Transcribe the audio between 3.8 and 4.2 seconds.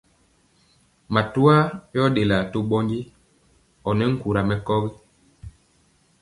ɔnɛ